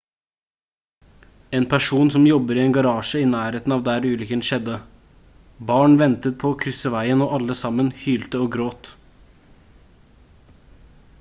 [1.57, 4.77] en person som jobber i en garasje i nærheten av der ulykken skjedde:
[5.73, 8.89] «barn ventet på å krysse veien og alle sammen hylte og gråt»